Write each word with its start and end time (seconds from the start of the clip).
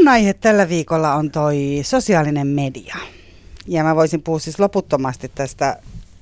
mun 0.00 0.08
aihe 0.08 0.34
tällä 0.34 0.68
viikolla 0.68 1.14
on 1.14 1.30
toi 1.30 1.80
sosiaalinen 1.82 2.46
media. 2.46 2.96
Ja 3.66 3.84
mä 3.84 3.96
voisin 3.96 4.22
puhua 4.22 4.38
siis 4.38 4.60
loputtomasti 4.60 5.30
tästä 5.34 5.76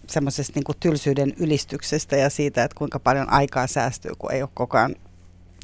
semmoisesta 0.07 0.53
niin 0.55 0.77
tylsyyden 0.81 1.33
ylistyksestä 1.37 2.17
ja 2.17 2.31
siitä, 2.31 2.65
että 2.65 2.75
kuinka 2.79 2.99
paljon 2.99 3.33
aikaa 3.33 3.67
säästyy, 3.67 4.11
kun 4.19 4.33
ei 4.33 4.43
ole 4.43 4.51
koko 4.55 4.79
ajan 4.79 4.97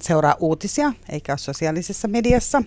seuraa 0.03 0.37
uutisia, 0.41 0.93
eikä 1.09 1.33
ole 1.33 1.39
sosiaalisessa 1.39 2.09
mediassa. 2.09 2.63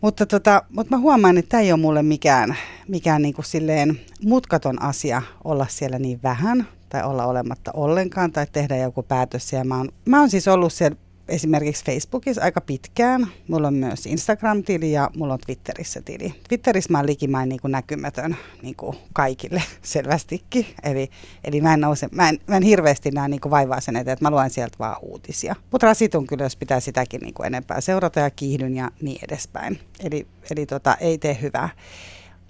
Mutta, 0.00 0.26
tota, 0.26 0.62
mutta 0.70 0.96
mä 0.96 1.00
huomaan, 1.00 1.38
että 1.38 1.48
tämä 1.48 1.60
ei 1.60 1.72
ole 1.72 1.80
mulle 1.80 2.02
mikään, 2.02 2.56
mikään 2.88 3.22
niin 3.22 3.34
kuin 3.34 3.44
silleen 3.44 4.00
mutkaton 4.24 4.82
asia 4.82 5.22
olla 5.44 5.66
siellä 5.70 5.98
niin 5.98 6.20
vähän 6.22 6.68
tai 6.88 7.02
olla 7.02 7.26
olematta 7.26 7.70
ollenkaan 7.74 8.32
tai 8.32 8.46
tehdä 8.52 8.76
joku 8.76 9.02
päätös. 9.02 9.52
Ja 9.52 9.64
mä 9.64 9.76
oon, 9.76 9.88
mä 10.04 10.20
oon 10.20 10.30
siis 10.30 10.48
ollut 10.48 10.72
siellä 10.72 10.96
esimerkiksi 11.28 11.84
Facebookissa 11.84 12.42
aika 12.42 12.60
pitkään. 12.60 13.26
Mulla 13.48 13.68
on 13.68 13.74
myös 13.74 14.06
Instagram-tili 14.06 14.92
ja 14.92 15.10
mulla 15.16 15.32
on 15.32 15.38
Twitterissä 15.46 16.02
tili. 16.02 16.34
Twitterissä 16.48 16.92
mä 16.92 16.98
oon 16.98 17.06
likimain 17.06 17.48
niin 17.48 17.60
kuin 17.60 17.72
näkymätön 17.72 18.36
niin 18.62 18.76
kuin 18.76 18.96
kaikille 19.12 19.62
selvästikin. 19.82 20.66
Eli, 20.82 21.10
eli 21.44 21.60
mä, 21.60 21.74
en 21.74 21.80
nouse, 21.80 22.08
mä, 22.12 22.28
en, 22.28 22.38
mä 22.46 22.56
en 22.56 22.62
hirveästi 22.62 23.10
näe 23.10 23.28
niin 23.28 23.40
kuin 23.40 23.50
vaivaa 23.50 23.80
sen 23.80 23.96
eteen, 23.96 24.12
että 24.12 24.24
mä 24.24 24.30
luen 24.30 24.50
sieltä 24.50 24.76
vaan 24.78 24.96
uutisia. 25.02 25.56
Mutta 25.70 25.86
rasitun 25.86 26.26
kyllä, 26.26 26.44
jos 26.44 26.56
pitää 26.56 26.80
sitäkin 26.80 27.20
niin 27.20 27.34
kuin 27.34 27.46
enempää 27.46 27.80
seurata 27.80 28.20
ja 28.20 28.30
kiihdyn 28.30 28.76
ja 28.76 28.90
niin 29.00 29.18
edespäin. 29.22 29.80
Eli, 30.00 30.26
eli 30.50 30.66
tota, 30.66 30.96
ei 31.00 31.18
tee 31.18 31.38
hyvää. 31.42 31.68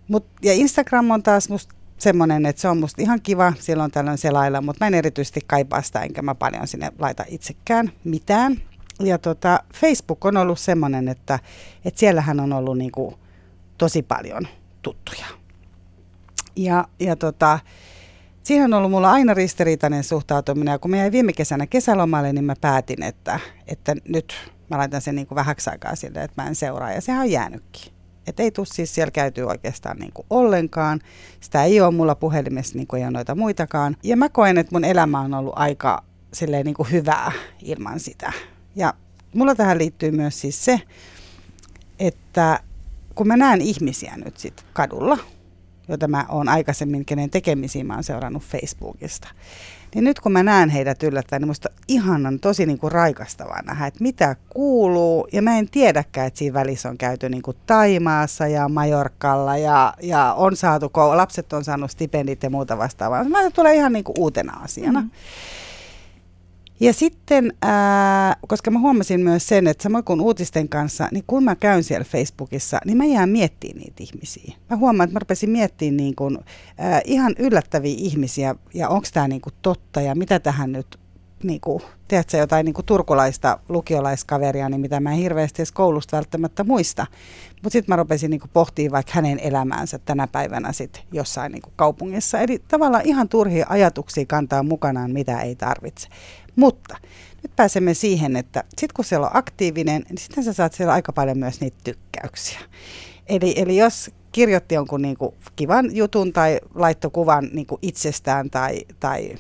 Mut, 0.08 0.26
ja 0.42 0.52
Instagram 0.52 1.10
on 1.10 1.22
taas 1.22 1.48
musta 1.48 1.74
semmoinen, 1.98 2.46
että 2.46 2.62
se 2.62 2.68
on 2.68 2.78
musta 2.78 3.02
ihan 3.02 3.20
kiva 3.22 3.52
silloin 3.58 3.90
tällöin 3.90 4.18
selailla, 4.18 4.60
mutta 4.60 4.84
mä 4.84 4.88
en 4.88 4.94
erityisesti 4.94 5.40
kaipaa 5.46 5.82
sitä, 5.82 6.02
enkä 6.02 6.22
mä 6.22 6.34
paljon 6.34 6.66
sinne 6.66 6.92
laita 6.98 7.24
itsekään 7.28 7.92
mitään. 8.04 8.56
Ja 9.00 9.18
tota, 9.18 9.60
Facebook 9.74 10.24
on 10.24 10.36
ollut 10.36 10.58
semmoinen, 10.58 11.08
että, 11.08 11.38
että 11.84 12.00
siellähän 12.00 12.40
on 12.40 12.52
ollut 12.52 12.78
niinku 12.78 13.18
tosi 13.78 14.02
paljon 14.02 14.48
tuttuja. 14.82 15.26
Ja, 16.56 16.84
ja 17.00 17.16
tota, 17.16 17.58
siihen 18.42 18.64
on 18.64 18.78
ollut 18.78 18.90
mulla 18.90 19.10
aina 19.10 19.34
ristiriitainen 19.34 20.04
suhtautuminen. 20.04 20.72
Ja 20.72 20.78
kun 20.78 20.90
mä 20.90 20.96
jäin 20.96 21.12
viime 21.12 21.32
kesänä 21.32 21.66
kesälomalle, 21.66 22.32
niin 22.32 22.44
mä 22.44 22.54
päätin, 22.60 23.02
että, 23.02 23.40
että 23.66 23.94
nyt 24.08 24.34
mä 24.70 24.78
laitan 24.78 25.00
sen 25.00 25.14
niin 25.14 25.26
kuin 25.26 25.36
vähäksi 25.36 25.70
aikaa 25.70 25.96
sille, 25.96 26.22
että 26.22 26.42
mä 26.42 26.48
en 26.48 26.54
seuraa. 26.54 26.92
Ja 26.92 27.00
sehän 27.00 27.20
on 27.20 27.30
jäänytkin. 27.30 27.95
Että 28.26 28.42
ei 28.42 28.50
tule 28.50 28.66
siis 28.66 28.94
siellä 28.94 29.10
käytyy 29.10 29.44
oikeastaan 29.44 29.96
niin 29.98 30.12
kuin 30.12 30.26
ollenkaan. 30.30 31.00
Sitä 31.40 31.64
ei 31.64 31.80
ole 31.80 31.94
mulla 31.94 32.14
puhelimessa 32.14 32.76
niin 32.76 32.86
kuin 32.86 33.00
ei 33.00 33.06
ole 33.06 33.12
noita 33.12 33.34
muitakaan. 33.34 33.96
Ja 34.02 34.16
mä 34.16 34.28
koen, 34.28 34.58
että 34.58 34.74
mun 34.74 34.84
elämä 34.84 35.20
on 35.20 35.34
ollut 35.34 35.54
aika 35.56 36.02
silleen 36.32 36.64
niin 36.64 36.74
kuin 36.74 36.90
hyvää 36.90 37.32
ilman 37.62 38.00
sitä. 38.00 38.32
Ja 38.76 38.94
mulla 39.34 39.54
tähän 39.54 39.78
liittyy 39.78 40.10
myös 40.10 40.40
siis 40.40 40.64
se, 40.64 40.80
että 41.98 42.60
kun 43.14 43.28
mä 43.28 43.36
näen 43.36 43.60
ihmisiä 43.60 44.14
nyt 44.24 44.38
sit 44.38 44.64
kadulla, 44.72 45.18
jota 45.88 46.08
mä 46.08 46.26
oon 46.28 46.48
aikaisemmin, 46.48 47.04
kenen 47.04 47.30
tekemisiä 47.30 47.84
mä 47.84 47.94
oon 47.94 48.04
seurannut 48.04 48.42
Facebookista, 48.42 49.28
niin 49.96 50.04
nyt 50.04 50.20
kun 50.20 50.32
mä 50.32 50.42
näen 50.42 50.68
heidät 50.68 51.02
yllättäen, 51.02 51.42
niin 51.42 51.48
musta 51.48 51.68
ihanan 51.88 52.38
tosi 52.40 52.66
niin 52.66 52.78
kuin 52.78 52.92
raikastavaa 52.92 53.62
nähdä, 53.62 53.86
että 53.86 54.02
mitä 54.02 54.36
kuuluu. 54.48 55.28
Ja 55.32 55.42
mä 55.42 55.58
en 55.58 55.68
tiedäkään, 55.68 56.26
että 56.26 56.38
siinä 56.38 56.54
välissä 56.54 56.88
on 56.88 56.98
käyty 56.98 57.28
niin 57.28 57.42
kuin 57.42 57.56
Taimaassa 57.66 58.46
ja 58.46 58.68
Majorkalla 58.68 59.56
ja, 59.56 59.94
ja 60.02 60.34
on 60.34 60.56
saatu, 60.56 60.90
lapset 61.14 61.52
on 61.52 61.64
saanut 61.64 61.90
stipendit 61.90 62.42
ja 62.42 62.50
muuta 62.50 62.78
vastaavaa. 62.78 63.24
Mä 63.24 63.50
tulee 63.50 63.74
ihan 63.74 63.92
niin 63.92 64.04
kuin 64.04 64.16
uutena 64.18 64.60
asiana. 64.62 65.00
Mm-hmm. 65.00 65.10
Ja 66.80 66.92
sitten, 66.92 67.52
ää, 67.62 68.36
koska 68.48 68.70
mä 68.70 68.78
huomasin 68.78 69.20
myös 69.20 69.48
sen, 69.48 69.66
että 69.66 69.82
samoin 69.82 70.04
kuin 70.04 70.20
uutisten 70.20 70.68
kanssa, 70.68 71.08
niin 71.12 71.24
kun 71.26 71.44
mä 71.44 71.56
käyn 71.56 71.84
siellä 71.84 72.04
Facebookissa, 72.04 72.78
niin 72.84 72.96
mä 72.96 73.04
jään 73.04 73.28
miettimään 73.28 73.78
niitä 73.78 74.02
ihmisiä. 74.02 74.54
Mä 74.70 74.76
huomaan, 74.76 75.04
että 75.08 75.14
mä 75.14 75.18
rupesin 75.18 75.50
miettimään 75.50 75.96
niin 75.96 76.14
kuin, 76.14 76.38
ää, 76.78 77.00
ihan 77.04 77.34
yllättäviä 77.38 77.94
ihmisiä 77.98 78.54
ja 78.74 78.88
onko 78.88 79.08
tämä 79.12 79.28
niin 79.28 79.42
totta 79.62 80.00
ja 80.00 80.14
mitä 80.14 80.40
tähän 80.40 80.72
nyt, 80.72 80.98
niin 81.42 81.60
kuin, 81.60 81.82
tiedätkö, 82.08 82.36
jotain 82.36 82.64
niin 82.64 82.74
kuin 82.74 82.86
turkulaista 82.86 83.58
lukiolaiskaveria, 83.68 84.68
niin 84.68 84.80
mitä 84.80 85.00
mä 85.00 85.12
en 85.12 85.18
hirveästi 85.18 85.62
edes 85.62 85.72
koulusta 85.72 86.16
välttämättä 86.16 86.64
muista. 86.64 87.06
Mutta 87.62 87.70
sitten 87.70 87.92
mä 87.92 87.96
rupesin 87.96 88.30
niin 88.30 88.40
pohtimaan 88.52 88.92
vaikka 88.92 89.12
hänen 89.14 89.38
elämäänsä 89.38 89.98
tänä 89.98 90.26
päivänä 90.26 90.72
sit 90.72 91.02
jossain 91.12 91.52
niin 91.52 91.62
kaupungissa. 91.76 92.40
Eli 92.40 92.62
tavallaan 92.68 93.06
ihan 93.06 93.28
turhia 93.28 93.66
ajatuksia 93.68 94.24
kantaa 94.26 94.62
mukanaan, 94.62 95.10
mitä 95.10 95.40
ei 95.40 95.56
tarvitse. 95.56 96.08
Mutta 96.56 96.96
nyt 97.42 97.56
pääsemme 97.56 97.94
siihen, 97.94 98.36
että 98.36 98.64
sitten 98.68 98.94
kun 98.94 99.04
siellä 99.04 99.26
on 99.26 99.36
aktiivinen, 99.36 100.02
niin 100.08 100.18
sitten 100.18 100.44
sä 100.44 100.52
saat 100.52 100.72
siellä 100.72 100.92
aika 100.92 101.12
paljon 101.12 101.38
myös 101.38 101.60
niitä 101.60 101.76
tykkäyksiä. 101.84 102.60
Eli, 103.26 103.54
eli 103.56 103.76
jos 103.76 104.10
kirjoitti 104.32 104.74
jonkun 104.74 105.02
niin 105.02 105.16
kuin 105.16 105.34
kivan 105.56 105.96
jutun 105.96 106.32
tai 106.32 106.60
laittoi 106.74 107.10
kuvan 107.10 107.48
niin 107.52 107.66
kuin 107.66 107.78
itsestään 107.82 108.50
tai, 108.50 108.80
tai, 109.00 109.34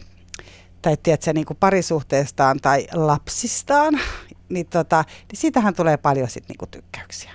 tai 0.82 0.96
tiedätkö, 1.02 1.32
niin 1.32 1.46
kuin 1.46 1.56
parisuhteestaan 1.60 2.58
tai 2.62 2.86
lapsistaan, 2.92 4.00
niin, 4.48 4.66
tota, 4.66 5.04
niin 5.32 5.40
siitähän 5.40 5.74
tulee 5.74 5.96
paljon 5.96 6.30
sit 6.30 6.48
niinku 6.48 6.66
tykkäyksiä. 6.66 7.32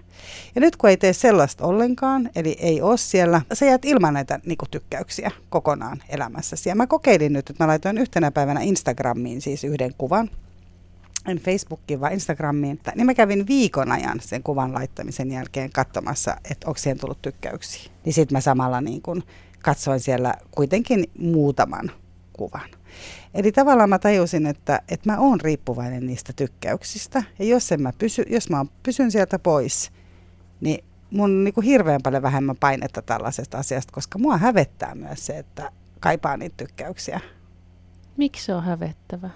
Ja 0.55 0.61
nyt 0.61 0.75
kun 0.75 0.89
ei 0.89 0.97
tee 0.97 1.13
sellaista 1.13 1.65
ollenkaan, 1.65 2.29
eli 2.35 2.57
ei 2.59 2.81
ole 2.81 2.97
siellä, 2.97 3.41
sä 3.53 3.65
jäät 3.65 3.85
ilman 3.85 4.13
näitä 4.13 4.39
niinku 4.45 4.65
tykkäyksiä 4.71 5.31
kokonaan 5.49 6.03
elämässäsi. 6.09 6.69
Ja 6.69 6.75
mä 6.75 6.87
kokeilin 6.87 7.33
nyt, 7.33 7.49
että 7.49 7.63
mä 7.63 7.67
laitoin 7.67 7.97
yhtenä 7.97 8.31
päivänä 8.31 8.61
Instagramiin 8.61 9.41
siis 9.41 9.63
yhden 9.63 9.93
kuvan, 9.97 10.29
en 11.27 11.37
Facebookiin, 11.37 11.99
vaan 11.99 12.13
Instagramiin, 12.13 12.79
niin 12.95 13.05
mä 13.05 13.13
kävin 13.13 13.47
viikon 13.47 13.91
ajan 13.91 14.19
sen 14.21 14.43
kuvan 14.43 14.73
laittamisen 14.73 15.31
jälkeen 15.31 15.69
katsomassa, 15.71 16.37
että 16.51 16.67
onko 16.67 16.77
siihen 16.77 16.99
tullut 16.99 17.21
tykkäyksiä. 17.21 17.91
Niin 18.05 18.13
sitten 18.13 18.35
mä 18.35 18.41
samalla 18.41 18.81
niin 18.81 19.01
kun 19.01 19.23
katsoin 19.61 19.99
siellä 19.99 20.33
kuitenkin 20.51 21.09
muutaman 21.19 21.91
kuvan. 22.33 22.69
Eli 23.33 23.51
tavallaan 23.51 23.89
mä 23.89 23.99
tajusin, 23.99 24.45
että, 24.45 24.81
että 24.89 25.11
mä 25.11 25.19
oon 25.19 25.41
riippuvainen 25.41 26.05
niistä 26.05 26.33
tykkäyksistä. 26.33 27.23
Ja 27.39 27.45
jos, 27.45 27.71
en 27.71 27.81
mä 27.81 27.93
pysy, 27.97 28.25
jos 28.29 28.49
mä 28.49 28.65
pysyn 28.83 29.11
sieltä 29.11 29.39
pois, 29.39 29.91
niin 30.61 30.83
mun 31.11 31.23
on 31.23 31.43
niin 31.43 31.53
kuin 31.53 31.65
hirveän 31.65 32.01
paljon 32.03 32.23
vähemmän 32.23 32.57
painetta 32.59 33.01
tällaisesta 33.01 33.57
asiasta, 33.57 33.93
koska 33.93 34.19
mua 34.19 34.37
hävettää 34.37 34.95
myös 34.95 35.25
se, 35.25 35.37
että 35.37 35.71
kaipaa 35.99 36.37
niitä 36.37 36.57
tykkäyksiä. 36.57 37.19
Miksi 38.17 38.45
se 38.45 38.53
on 38.53 38.63
hävettävä? 38.63 39.29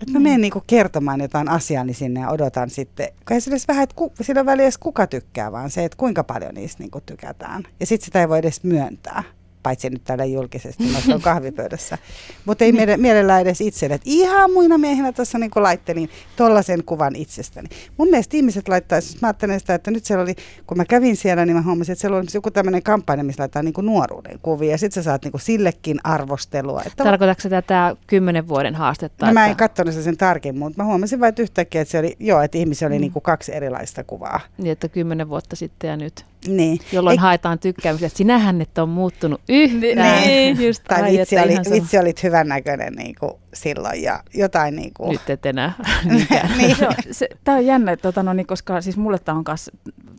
Että 0.00 0.12
mä 0.12 0.20
menen 0.20 0.40
niinku 0.40 0.62
kertomaan 0.66 1.20
jotain 1.20 1.48
asiaa 1.48 1.84
sinne 1.92 2.20
ja 2.20 2.30
odotan 2.30 2.70
sitten, 2.70 3.08
kun 3.08 3.34
ei 3.34 3.40
sillä 3.40 3.56
vähän, 3.68 3.82
että 3.82 3.96
ku, 3.96 4.12
sillä 4.20 4.46
väliä 4.46 4.64
edes 4.64 4.78
kuka 4.78 5.06
tykkää, 5.06 5.52
vaan 5.52 5.70
se, 5.70 5.84
että 5.84 5.96
kuinka 5.96 6.24
paljon 6.24 6.54
niistä 6.54 6.82
niinku 6.82 7.00
tykätään. 7.00 7.62
Ja 7.80 7.86
sitten 7.86 8.04
sitä 8.04 8.20
ei 8.20 8.28
voi 8.28 8.38
edes 8.38 8.62
myöntää 8.62 9.22
paitsi 9.66 9.90
nyt 9.90 10.04
täällä 10.04 10.24
julkisesti 10.24 10.84
noissa 10.92 11.18
kahvipöydässä. 11.18 11.98
Mutta 12.44 12.64
ei 12.64 12.72
niin. 12.72 13.00
mielellään 13.00 13.42
edes 13.42 13.60
itselle, 13.60 13.98
ihan 14.04 14.52
muina 14.52 14.78
miehinä 14.78 15.12
tuossa 15.12 15.38
niin 15.38 15.50
laittelin 15.56 16.10
tollaisen 16.36 16.84
kuvan 16.84 17.16
itsestäni. 17.16 17.68
Mun 17.96 18.08
mielestä 18.08 18.36
ihmiset 18.36 18.68
laittaisi, 18.68 19.18
mä 19.22 19.28
ajattelen 19.28 19.60
sitä, 19.60 19.74
että 19.74 19.90
nyt 19.90 20.04
siellä 20.04 20.22
oli, 20.22 20.34
kun 20.66 20.76
mä 20.76 20.84
kävin 20.84 21.16
siellä, 21.16 21.46
niin 21.46 21.56
mä 21.56 21.62
huomasin, 21.62 21.92
että 21.92 22.00
siellä 22.00 22.16
oli 22.16 22.26
joku 22.34 22.50
tämmöinen 22.50 22.82
kampanja, 22.82 23.24
missä 23.24 23.42
laittaa 23.42 23.62
niin 23.62 23.74
nuoruuden 23.82 24.38
kuvia, 24.42 24.70
ja 24.70 24.78
sitten 24.78 25.02
sä 25.02 25.10
saat 25.10 25.24
niin 25.24 25.40
sillekin 25.40 25.98
arvostelua. 26.04 26.82
Että 26.86 27.04
Tarkoitatko 27.04 27.48
tätä 27.48 27.96
kymmenen 28.06 28.48
vuoden 28.48 28.74
haastetta? 28.74 29.26
No, 29.26 29.32
mä 29.32 29.46
en 29.46 29.56
katsonut 29.56 29.94
sen 29.94 30.16
tarkemmin, 30.16 30.58
mutta 30.58 30.82
mä 30.82 30.88
huomasin 30.88 31.20
vain 31.20 31.34
yhtäkkiä, 31.38 31.80
että 31.80 31.92
se 31.92 31.98
oli, 31.98 32.16
joo, 32.20 32.40
että 32.40 32.58
ihmisiä 32.58 32.88
oli 32.88 32.94
mm. 32.94 33.00
niin 33.00 33.12
kuin 33.12 33.22
kaksi 33.22 33.54
erilaista 33.54 34.04
kuvaa. 34.04 34.40
Niin, 34.58 34.72
että 34.72 34.88
kymmenen 34.88 35.28
vuotta 35.28 35.56
sitten 35.56 35.88
ja 35.88 35.96
nyt. 35.96 36.24
Niin. 36.48 36.78
Jolloin 36.92 37.14
Eik... 37.14 37.20
haetaan 37.20 37.58
tykkäämistä. 37.58 38.08
Sinähän 38.08 38.62
et 38.62 38.78
on 38.78 38.88
muuttunut 38.88 39.40
yhtään. 39.48 40.22
Niin, 40.22 40.66
just 40.66 40.84
tai 40.88 41.02
ai, 41.02 41.18
vitsi, 41.18 41.38
oli, 41.38 41.56
vitsi 41.72 41.98
olit 41.98 42.22
hyvän 42.22 42.48
näköinen 42.48 42.92
niin 42.92 43.14
kuin 43.20 43.32
silloin 43.54 44.02
ja 44.02 44.22
jotain 44.34 44.76
niin 44.76 44.94
kuin... 44.94 45.10
Nyt 45.10 45.30
et 45.30 45.46
enää. 45.46 45.72
niin. 46.58 46.76
no, 46.80 46.88
se, 47.10 47.28
tämä 47.44 47.58
on 47.58 47.66
jännä, 47.66 47.96
tota, 47.96 48.22
no, 48.22 48.32
niin, 48.32 48.46
koska 48.46 48.80
siis 48.80 48.96
mulle 48.96 49.18
tämä 49.18 49.38
on, 49.38 49.44
kas, 49.44 49.70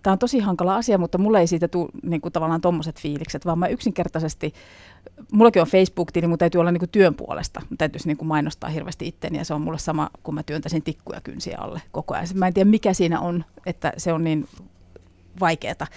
tämä 0.03 0.11
on 0.11 0.19
tosi 0.19 0.39
hankala 0.39 0.75
asia, 0.75 0.97
mutta 0.97 1.17
mulle 1.17 1.39
ei 1.39 1.47
siitä 1.47 1.67
tule 1.67 1.89
niin 2.03 2.21
kuin, 2.21 2.31
tavallaan 2.31 2.61
tuommoiset 2.61 2.99
fiilikset, 2.99 3.45
vaan 3.45 3.59
mä 3.59 3.67
yksinkertaisesti, 3.67 4.53
mullakin 5.31 5.61
on 5.61 5.67
Facebook-tili, 5.67 6.27
mutta 6.27 6.43
täytyy 6.43 6.59
olla 6.59 6.71
niin 6.71 6.79
kuin, 6.79 6.89
työn 6.89 7.15
puolesta. 7.15 7.61
Mä 7.69 7.75
täytyisi 7.77 8.07
niin 8.07 8.17
kuin, 8.17 8.27
mainostaa 8.27 8.69
hirveästi 8.69 9.07
itteni 9.07 9.37
ja 9.37 9.45
se 9.45 9.53
on 9.53 9.61
mulle 9.61 9.79
sama, 9.79 10.09
kun 10.23 10.33
mä 10.33 10.43
työntäisin 10.43 10.83
tikkuja 10.83 11.21
kynsiä 11.21 11.57
alle 11.59 11.81
koko 11.91 12.13
ajan. 12.13 12.27
Mä 12.33 12.47
en 12.47 12.53
tiedä, 12.53 12.69
mikä 12.69 12.93
siinä 12.93 13.19
on, 13.19 13.45
että 13.65 13.93
se 13.97 14.13
on 14.13 14.23
niin 14.23 14.47
vaikeaa. 15.39 15.87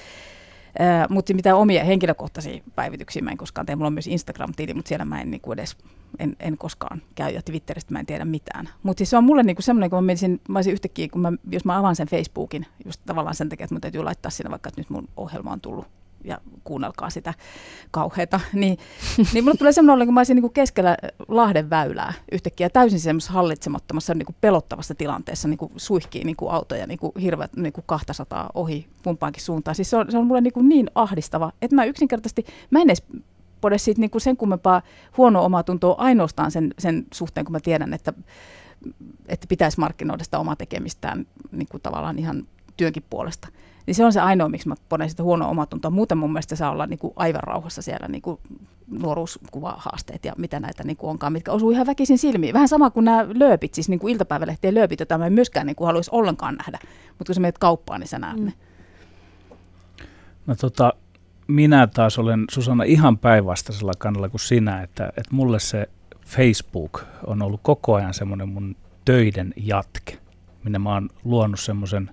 Mutta 1.09 1.35
mitä 1.35 1.57
omia 1.57 1.85
henkilökohtaisia 1.85 2.63
päivityksiä 2.75 3.23
mä 3.23 3.31
en 3.31 3.37
koskaan 3.37 3.67
tee. 3.67 3.77
Mulla 3.77 3.87
on 3.87 3.93
myös 3.93 4.07
Instagram-tili, 4.07 4.75
mutta 4.75 4.89
siellä 4.89 5.05
mä 5.05 5.21
en 5.21 5.31
niinku 5.31 5.53
edes, 5.53 5.77
en, 6.19 6.37
en 6.41 6.59
koskaan 6.59 7.03
käy 7.15 7.31
ja 7.31 7.43
Twitteristä 7.43 7.93
mä 7.93 8.01
en 8.01 8.07
tiedä 8.07 8.25
mitään. 8.25 8.69
Mutta 8.83 8.99
siis 8.99 9.11
se 9.11 9.17
on 9.17 9.25
mulle 9.25 9.43
niinku 9.43 9.63
semmoinen, 9.63 9.91
kun 9.91 9.97
mä 9.97 10.07
menisin, 10.07 10.41
mä 10.49 10.59
olisin 10.59 10.73
yhtäkkiä, 10.73 11.09
kun 11.09 11.21
mä, 11.21 11.33
jos 11.51 11.65
mä 11.65 11.79
avaan 11.79 11.97
sen 11.97 12.09
Facebookin, 12.09 12.67
just 12.85 13.01
tavallaan 13.07 13.35
sen 13.35 13.49
takia, 13.49 13.65
että 13.65 13.75
mun 13.75 13.81
täytyy 13.81 14.03
laittaa 14.03 14.31
sinne 14.31 14.51
vaikka, 14.51 14.69
että 14.69 14.81
nyt 14.81 14.91
mun 14.91 15.09
ohjelma 15.17 15.53
on 15.53 15.61
tullut 15.61 15.87
ja 16.25 16.39
kuunnelkaa 16.65 17.11
sitä 17.11 17.35
kauheata. 17.91 18.41
Niin, 18.53 18.79
niin 19.33 19.45
mulle 19.45 19.57
tulee 19.57 19.73
semmoinen, 19.73 20.07
kun 20.07 20.15
mä 20.15 20.21
olisin 20.21 20.37
niin 20.37 20.53
keskellä 20.53 20.97
Lahden 21.29 21.71
väylää 21.71 22.13
yhtäkkiä 22.33 22.71
täysin 22.71 23.01
semmoisessa 23.01 23.33
hallitsemattomassa 23.33 24.15
niin 24.15 24.37
pelottavassa 24.41 24.95
tilanteessa 24.95 25.49
niin 25.49 25.59
suihkii 25.77 26.25
niin 26.25 26.37
autoja 26.49 26.87
niin 26.87 26.99
kuin 26.99 27.13
hirveät 27.23 27.57
niin 27.57 27.73
kuin 27.73 27.85
200 27.87 28.51
ohi 28.55 28.87
pumpaankin 29.03 29.43
suuntaan. 29.43 29.75
Siis 29.75 29.91
se 29.91 29.97
on, 29.97 30.11
se 30.11 30.19
on 30.19 30.27
mulle 30.27 30.41
niin, 30.41 30.69
niin 30.69 30.91
ahdistava, 30.95 31.53
että 31.63 31.77
mä 31.77 31.85
yksinkertaisesti, 31.85 32.47
mä 32.71 32.81
en 32.81 32.91
edes 32.91 33.03
pode 33.61 33.79
siitä 33.79 34.01
niin 34.01 34.11
sen 34.19 34.37
kummempaa 34.37 34.83
huonoa 35.17 35.43
omaa 35.43 35.63
tuntoa 35.63 35.95
ainoastaan 35.99 36.51
sen, 36.51 36.75
sen 36.79 37.07
suhteen, 37.15 37.45
kun 37.45 37.53
mä 37.53 37.61
tiedän, 37.61 37.95
että, 37.95 38.13
että 39.29 39.47
pitäisi 39.49 39.81
markkinoida 39.81 40.25
sitä 40.25 40.39
omaa 40.39 40.57
tekemistään 40.57 41.27
niin 41.53 41.69
kuin 41.71 41.83
tavallaan 41.83 42.19
ihan 42.19 42.47
työnkin 42.77 43.05
puolesta. 43.11 43.49
Niin 43.91 43.97
se 43.97 44.05
on 44.05 44.13
se 44.13 44.21
ainoa, 44.21 44.49
miksi 44.49 44.69
mä 44.69 44.75
ponen 44.89 45.11
sitä 45.11 45.23
huonoa 45.23 45.49
omatuntoa. 45.49 45.91
Muuten 45.91 46.19
mun 46.19 46.33
mielestä 46.33 46.57
saa 46.57 46.71
olla 46.71 46.87
niin 46.87 46.99
kuin 46.99 47.13
aivan 47.17 47.43
rauhassa 47.43 47.83
siellä 47.83 48.09
niin 48.09 48.23
kuin 48.23 48.41
nuoruuskuvahaasteet 48.91 50.25
ja 50.25 50.33
mitä 50.39 50.61
näitä 50.61 50.85
niin 50.85 50.97
kuin 50.97 51.11
onkaan, 51.11 51.33
mitkä 51.33 51.53
osuu 51.53 51.71
ihan 51.71 51.87
väkisin 51.87 52.19
silmiin. 52.19 52.55
Vähän 52.55 52.69
sama 52.69 52.91
kuin 52.91 53.05
nämä 53.05 53.27
lööpit, 53.35 53.75
siis 53.75 53.89
niin 53.89 53.99
kuin 54.01 54.13
iltapäivälehtien 54.13 54.75
lööpit, 54.75 55.01
joita 55.01 55.19
mä 55.19 55.27
en 55.27 55.33
myöskään 55.33 55.67
niin 55.67 55.77
kuin 55.77 55.87
haluaisi 55.87 56.11
ollenkaan 56.13 56.55
nähdä. 56.55 56.79
Mutta 57.09 57.25
kun 57.27 57.35
sä 57.35 57.41
menet 57.41 57.59
kauppaan, 57.59 58.01
niin 58.01 58.09
sä 58.09 58.19
näet 58.19 58.39
mm. 58.39 58.45
ne. 58.45 58.53
No 60.47 60.55
tota, 60.55 60.93
minä 61.47 61.87
taas 61.87 62.19
olen 62.19 62.45
Susanna 62.51 62.85
ihan 62.85 63.19
päinvastaisella 63.19 63.93
kannalla 63.99 64.29
kuin 64.29 64.41
sinä, 64.41 64.83
että, 64.83 65.07
että 65.09 65.35
mulle 65.35 65.61
se 65.61 65.89
Facebook 66.27 67.01
on 67.27 67.43
ollut 67.43 67.61
koko 67.63 67.95
ajan 67.95 68.15
semmoinen 68.15 68.49
mun 68.49 68.77
töiden 69.05 69.55
jatke, 69.57 70.19
minne 70.65 70.79
mä 70.79 70.95
oon 70.95 71.09
luonut 71.25 71.61
semmoisen 71.61 72.11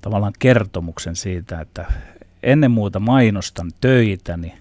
tavallaan 0.00 0.32
kertomuksen 0.38 1.16
siitä, 1.16 1.60
että 1.60 1.92
ennen 2.42 2.70
muuta 2.70 3.00
mainostan 3.00 3.70
töitäni, 3.80 4.54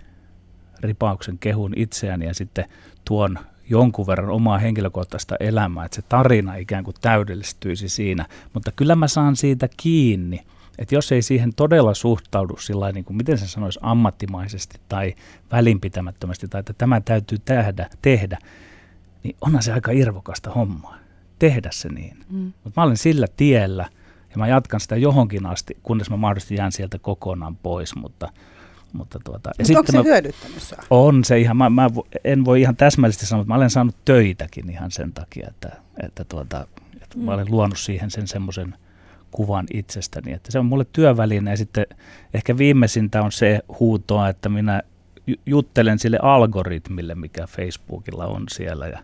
ripauksen 0.80 1.38
kehun 1.40 1.74
itseäni 1.76 2.26
ja 2.26 2.34
sitten 2.34 2.66
tuon 3.06 3.40
jonkun 3.70 4.08
verran 4.08 4.30
omaa 4.30 4.58
henkilökohtaista 4.58 5.36
elämää, 5.40 5.86
että 5.86 5.96
se 5.96 6.02
tarina 6.02 6.56
ikään 6.56 6.84
kuin 6.84 6.96
täydellistyisi 7.02 7.90
siinä, 7.90 8.26
mutta 8.54 8.72
kyllä 8.72 8.96
mä 8.96 9.08
saan 9.08 9.36
siitä 9.36 9.70
kiinni, 9.78 10.42
että 10.78 10.96
jos 10.96 11.12
ei 11.12 11.22
siihen 11.22 11.54
todella 11.56 11.94
suhtaudu 11.94 12.58
sillä 12.58 12.92
niin 12.92 13.06
kuin, 13.06 13.18
miten 13.18 13.38
se 13.38 13.48
sanoisi, 13.48 13.80
ammattimaisesti 13.82 14.80
tai 14.90 15.16
välinpitämättömästi, 15.52 16.48
tai 16.48 16.60
että 16.60 16.74
tämä 16.74 17.02
täytyy 17.02 17.38
tehdä, 17.46 17.90
tehdä 18.02 18.38
niin 19.24 19.36
onhan 19.42 19.64
se 19.64 19.74
aika 19.74 19.92
irvokasta 19.92 20.52
hommaa 20.52 21.00
tehdä 21.40 21.70
se 21.72 21.90
niin. 21.90 22.18
Mm. 22.30 22.54
Mutta 22.64 22.82
mä 22.82 22.84
olen 22.84 22.98
sillä 22.98 23.28
tiellä, 23.38 23.90
ja 24.32 24.38
mä 24.38 24.48
jatkan 24.48 24.80
sitä 24.80 24.96
johonkin 24.96 25.46
asti, 25.46 25.78
kunnes 25.84 26.10
mä 26.10 26.18
mahdollisesti 26.18 26.56
jään 26.56 26.72
sieltä 26.72 27.00
kokonaan 27.00 27.56
pois, 27.56 27.96
mutta 27.96 28.30
mutta 28.94 29.20
tuota, 29.24 29.52
ja 29.60 29.78
onko 29.78 29.92
se 29.92 29.98
mä, 29.98 30.04
hyödyttänyt 30.04 30.64
saa? 30.64 30.84
On 30.90 31.24
se 31.24 31.40
ihan, 31.40 31.58
mä, 31.58 31.70
mä 31.70 31.90
en 32.24 32.46
voi 32.46 32.62
ihan 32.62 32.76
täsmällisesti 32.76 33.26
sanoa, 33.26 33.42
että 33.42 33.54
mä 33.54 33.56
olen 33.56 33.70
saanut 33.70 33.96
töitäkin 34.06 34.70
ihan 34.70 34.92
sen 34.92 35.14
takia, 35.14 35.48
että, 35.50 35.72
että, 36.04 36.24
tuota, 36.24 36.68
että 37.02 37.18
mm. 37.18 37.24
mä 37.24 37.34
olen 37.34 37.48
luonut 37.50 37.80
siihen 37.80 38.12
sen 38.12 38.28
semmoisen 38.28 38.76
kuvan 39.32 39.66
itsestäni, 39.74 40.34
että 40.34 40.52
se 40.52 40.60
on 40.60 40.66
mulle 40.66 40.86
työväline 40.94 41.52
ja 41.52 41.58
sitten 41.58 41.86
ehkä 42.34 42.58
viimeisintä 42.58 43.22
on 43.22 43.32
se 43.32 43.60
huutoa, 43.80 44.30
että 44.30 44.50
minä 44.50 44.82
juttelen 45.46 46.00
sille 46.00 46.20
algoritmille, 46.22 47.16
mikä 47.16 47.48
Facebookilla 47.48 48.26
on 48.26 48.44
siellä 48.52 48.88
ja 48.88 49.00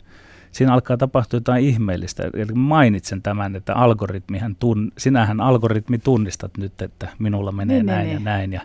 siinä 0.56 0.74
alkaa 0.74 0.98
tapahtua 0.98 1.38
jotain 1.38 1.66
ihmeellistä. 1.66 2.24
Eli 2.34 2.54
mainitsen 2.54 3.22
tämän, 3.22 3.56
että 3.56 3.74
algoritmihan 3.74 4.56
tun, 4.56 4.92
sinähän 4.98 5.42
algoritmi 5.42 5.98
tunnistat 5.98 6.58
nyt, 6.58 6.82
että 6.82 7.10
minulla 7.20 7.52
menee 7.52 7.78
niin, 7.78 7.86
niin 7.86 7.96
näin 7.96 8.06
niin, 8.06 8.14
ja 8.14 8.20
niin. 8.20 8.26
näin. 8.26 8.54
Ja, 8.54 8.62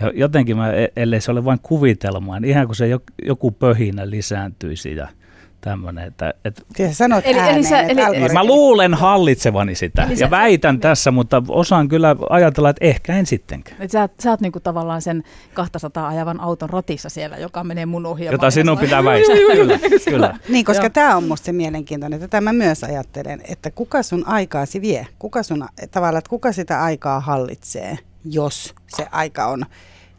ja 0.00 0.12
jotenkin 0.14 0.56
mä, 0.56 0.72
e- 0.72 0.92
ellei 0.96 1.20
se 1.20 1.30
ole 1.30 1.44
vain 1.44 1.58
kuvitelmaa, 1.62 2.40
niin 2.40 2.50
ihan 2.50 2.66
kuin 2.66 2.76
se 2.76 2.86
joku 3.24 3.50
pöhinä 3.50 4.10
lisääntyisi 4.10 4.96
ja– 4.96 5.08
tämmöinen. 5.62 6.08
Että, 6.08 6.34
et, 6.44 6.66
sanot 6.92 7.24
eli, 7.26 7.38
ääneen, 7.38 7.56
eli 7.56 7.64
sä, 7.64 7.80
eli, 7.80 8.00
eli, 8.00 8.32
mä 8.32 8.44
luulen 8.44 8.94
hallitsevani 8.94 9.74
sitä 9.74 10.02
eli 10.02 10.12
ja 10.12 10.16
sä, 10.16 10.30
väitän 10.30 10.80
tässä, 10.80 11.10
mutta 11.10 11.42
osaan 11.48 11.88
kyllä 11.88 12.16
ajatella, 12.30 12.70
että 12.70 12.84
ehkä 12.84 13.16
en 13.16 13.26
sittenkään. 13.26 13.82
Et 13.82 13.90
sä, 13.90 14.08
sä 14.22 14.30
oot 14.30 14.40
niinku 14.40 14.60
tavallaan 14.60 15.02
sen 15.02 15.22
200 15.54 16.08
ajavan 16.08 16.40
auton 16.40 16.70
ratissa 16.70 17.08
siellä, 17.08 17.36
joka 17.36 17.64
menee 17.64 17.86
mun 17.86 18.06
ohi. 18.06 18.24
Jota 18.24 18.50
sinun 18.50 18.78
pitää 18.78 19.04
väistää, 19.10 19.36
kyllä, 19.36 19.78
kyllä. 20.04 20.38
Niin, 20.48 20.64
koska 20.64 20.90
tämä 20.90 21.16
on 21.16 21.24
musta 21.24 21.44
se 21.44 21.52
mielenkiintoinen, 21.52 22.16
että 22.16 22.28
tämä 22.28 22.52
myös 22.52 22.84
ajattelen, 22.84 23.40
että 23.48 23.70
kuka 23.70 24.02
sun 24.02 24.26
aikaasi 24.26 24.80
vie, 24.80 25.06
kuka 25.18 25.42
sun, 25.42 25.68
tavallaan, 25.90 26.18
että 26.18 26.30
kuka 26.30 26.52
sitä 26.52 26.82
aikaa 26.82 27.20
hallitsee, 27.20 27.98
jos 28.24 28.74
se 28.88 29.06
aika 29.10 29.46
on 29.46 29.66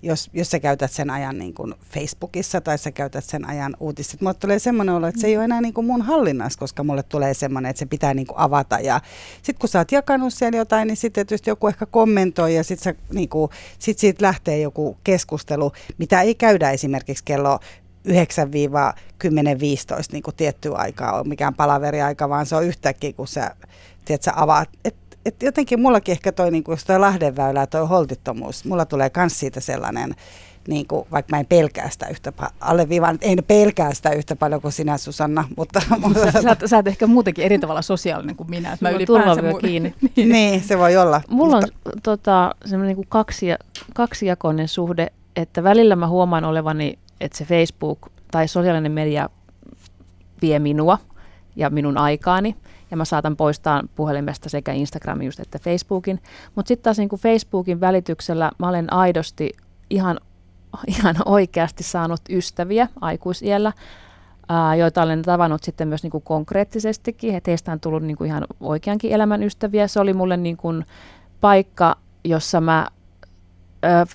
jos, 0.03 0.29
jos 0.33 0.51
sä 0.51 0.59
käytät 0.59 0.91
sen 0.91 1.09
ajan 1.09 1.37
niin 1.37 1.53
kuin 1.53 1.73
Facebookissa 1.93 2.61
tai 2.61 2.77
sä 2.77 2.91
käytät 2.91 3.23
sen 3.23 3.49
ajan 3.49 3.77
uutiset. 3.79 4.21
Mulle 4.21 4.33
tulee 4.33 4.59
semmoinen 4.59 4.95
olo, 4.95 5.07
että 5.07 5.21
se 5.21 5.27
ei 5.27 5.37
ole 5.37 5.45
enää 5.45 5.61
niin 5.61 5.73
kuin 5.73 5.87
mun 5.87 6.01
hallinnassa, 6.01 6.59
koska 6.59 6.83
mulle 6.83 7.03
tulee 7.03 7.33
semmoinen, 7.33 7.69
että 7.69 7.79
se 7.79 7.85
pitää 7.85 8.13
niin 8.13 8.27
kuin 8.27 8.37
avata. 8.37 8.79
Ja 8.79 9.01
sitten 9.35 9.59
kun 9.59 9.69
sä 9.69 9.79
oot 9.79 9.91
jakanut 9.91 10.33
siellä 10.33 10.57
jotain, 10.57 10.87
niin 10.87 10.97
sitten 10.97 11.27
tietysti 11.27 11.49
joku 11.49 11.67
ehkä 11.67 11.85
kommentoi 11.85 12.55
ja 12.55 12.63
sitten 12.63 12.95
niin 13.13 13.29
sit 13.79 13.99
siitä 13.99 14.25
lähtee 14.25 14.59
joku 14.59 14.97
keskustelu, 15.03 15.71
mitä 15.97 16.21
ei 16.21 16.35
käydä 16.35 16.71
esimerkiksi 16.71 17.23
kello 17.23 17.59
9-10-15 18.09 18.11
niin 20.11 20.23
kuin 20.23 20.35
tiettyä 20.35 20.75
aikaa 20.75 21.19
on 21.19 21.27
mikään 21.27 21.53
palaveriaika, 21.53 22.29
vaan 22.29 22.45
se 22.45 22.55
on 22.55 22.65
yhtäkkiä, 22.65 23.13
kun 23.13 23.27
sä, 23.27 23.55
tiedät, 24.05 24.23
sä 24.23 24.31
avaat. 24.35 24.69
Et 24.85 24.95
et 25.25 25.43
jotenkin 25.43 25.79
mullakin 25.79 26.11
ehkä 26.11 26.31
toi, 26.31 26.51
niin 26.51 26.63
kuin, 26.63 26.77
toi 26.87 26.99
Lahdenväylä, 26.99 27.67
toi 27.67 27.87
holtittomuus, 27.87 28.65
mulla 28.65 28.85
tulee 28.85 29.11
myös 29.17 29.39
siitä 29.39 29.59
sellainen, 29.59 30.15
niin 30.67 30.87
kuin, 30.87 31.07
vaikka 31.11 31.35
mä 31.35 31.39
en 31.39 31.45
pelkää 31.45 31.89
sitä 31.89 32.07
yhtä 32.07 32.31
paljon, 32.31 32.53
alleviivaan, 32.59 33.17
en 33.21 33.43
pelkää 33.47 33.93
sitä 33.93 34.09
yhtä 34.09 34.35
paljon 34.35 34.61
kuin 34.61 34.71
sinä 34.71 34.97
Susanna, 34.97 35.47
mutta... 35.57 35.79
Sä, 36.31 36.41
sä, 36.41 36.57
sä 36.65 36.75
oot 36.75 36.87
ehkä 36.87 37.07
muutenkin 37.07 37.45
eri 37.45 37.59
tavalla 37.59 37.81
sosiaalinen 37.81 38.35
kuin 38.35 38.49
minä, 38.49 38.73
että 38.73 38.85
mä 38.85 38.89
ylipäänsä... 38.89 39.41
Mu- 39.41 39.59
kiinni. 39.59 39.93
niin. 40.15 40.29
niin, 40.29 40.61
se 40.61 40.77
voi 40.77 40.97
olla. 40.97 41.21
Mulla 41.29 41.55
mutta... 41.55 41.73
on 41.85 42.01
tota, 42.03 42.55
semmoinen 42.65 42.97
niin 42.97 43.07
kaksi, 43.09 43.45
kaksijakoinen 43.93 44.67
suhde, 44.67 45.07
että 45.35 45.63
välillä 45.63 45.95
mä 45.95 46.07
huomaan 46.07 46.45
olevani, 46.45 46.99
että 47.21 47.37
se 47.37 47.45
Facebook 47.45 48.09
tai 48.31 48.47
sosiaalinen 48.47 48.91
media 48.91 49.29
vie 50.41 50.59
minua 50.59 50.97
ja 51.55 51.69
minun 51.69 51.97
aikaani 51.97 52.55
ja 52.93 52.97
mä 52.97 53.05
saatan 53.05 53.35
poistaa 53.35 53.83
puhelimesta 53.95 54.49
sekä 54.49 54.71
Instagramin 54.73 55.25
just 55.25 55.39
että 55.39 55.59
Facebookin. 55.59 56.21
Mutta 56.55 56.67
sitten 56.67 56.83
taas 56.83 56.97
niin 56.97 57.09
kuin 57.09 57.19
Facebookin 57.19 57.79
välityksellä 57.79 58.51
mä 58.57 58.69
olen 58.69 58.93
aidosti 58.93 59.49
ihan, 59.89 60.19
ihan 60.87 61.15
oikeasti 61.25 61.83
saanut 61.83 62.21
ystäviä 62.29 62.87
aikuisiellä, 63.01 63.73
ää, 64.49 64.75
joita 64.75 65.01
olen 65.01 65.21
tavannut 65.21 65.63
sitten 65.63 65.87
myös 65.87 66.03
niin 66.03 66.23
konkreettisestikin. 66.23 67.35
Et 67.35 67.47
heistä 67.47 67.71
on 67.71 67.79
tullut 67.79 68.03
niin 68.03 68.17
kuin 68.17 68.27
ihan 68.27 68.45
oikeankin 68.59 69.11
elämän 69.11 69.43
ystäviä. 69.43 69.87
Se 69.87 69.99
oli 69.99 70.13
mulle 70.13 70.37
niin 70.37 70.57
kuin 70.57 70.85
paikka, 71.41 71.95
jossa 72.23 72.61
mä, 72.61 72.87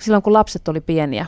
silloin 0.01 0.23
kun 0.23 0.33
lapset 0.33 0.69
oli 0.69 0.81
pieniä, 0.81 1.27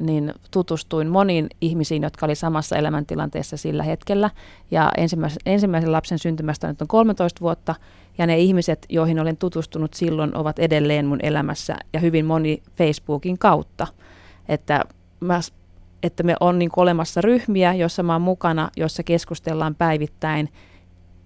niin 0.00 0.32
tutustuin 0.50 1.08
moniin 1.08 1.46
ihmisiin, 1.60 2.02
jotka 2.02 2.26
oli 2.26 2.34
samassa 2.34 2.76
elämäntilanteessa 2.76 3.56
sillä 3.56 3.82
hetkellä. 3.82 4.30
Ja 4.70 4.90
ensimmäisen, 4.96 5.40
ensimmäisen 5.46 5.92
lapsen 5.92 6.18
syntymästä 6.18 6.68
nyt 6.68 6.82
on 6.82 6.88
13 6.88 7.40
vuotta, 7.40 7.74
ja 8.18 8.26
ne 8.26 8.38
ihmiset, 8.38 8.86
joihin 8.88 9.20
olen 9.20 9.36
tutustunut 9.36 9.94
silloin, 9.94 10.36
ovat 10.36 10.58
edelleen 10.58 11.06
mun 11.06 11.18
elämässä, 11.22 11.76
ja 11.92 12.00
hyvin 12.00 12.26
moni 12.26 12.62
Facebookin 12.76 13.38
kautta. 13.38 13.86
Että, 14.48 14.84
mä, 15.20 15.40
että 16.02 16.22
me 16.22 16.36
on 16.40 16.58
niin 16.58 16.70
olemassa 16.76 17.20
ryhmiä, 17.20 17.74
joissa 17.74 18.02
mä 18.02 18.12
oon 18.12 18.22
mukana, 18.22 18.70
jossa 18.76 19.02
keskustellaan 19.02 19.74
päivittäin. 19.74 20.48